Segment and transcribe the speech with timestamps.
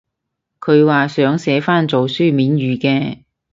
[0.59, 3.19] 佢話想寫返做書面語嘅？